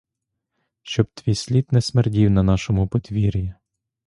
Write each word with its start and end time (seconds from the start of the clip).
Щоб 0.83 1.05
твій 1.13 1.35
слід 1.35 1.71
не 1.71 1.81
смердів 1.81 2.29
на 2.29 2.43
нашому 2.43 2.87
подвір'ї. 2.87 3.53